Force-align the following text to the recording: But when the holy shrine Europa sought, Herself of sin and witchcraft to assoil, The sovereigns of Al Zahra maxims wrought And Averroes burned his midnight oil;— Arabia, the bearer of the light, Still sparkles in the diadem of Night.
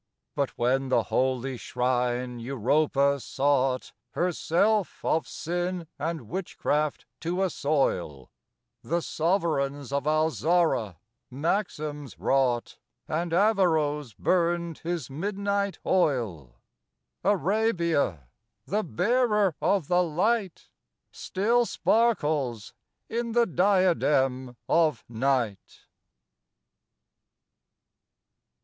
But 0.33 0.57
when 0.57 0.89
the 0.89 1.03
holy 1.03 1.57
shrine 1.57 2.39
Europa 2.39 3.19
sought, 3.19 3.93
Herself 4.13 5.05
of 5.05 5.27
sin 5.27 5.85
and 5.99 6.21
witchcraft 6.27 7.05
to 7.19 7.43
assoil, 7.43 8.31
The 8.81 9.03
sovereigns 9.03 9.91
of 9.91 10.07
Al 10.07 10.31
Zahra 10.31 10.97
maxims 11.29 12.17
wrought 12.17 12.79
And 13.07 13.31
Averroes 13.31 14.15
burned 14.15 14.79
his 14.79 15.11
midnight 15.11 15.77
oil;— 15.85 16.55
Arabia, 17.23 18.27
the 18.65 18.83
bearer 18.83 19.53
of 19.61 19.87
the 19.87 20.01
light, 20.01 20.71
Still 21.11 21.63
sparkles 21.67 22.73
in 23.07 23.33
the 23.33 23.45
diadem 23.45 24.55
of 24.67 25.05
Night. 25.07 25.81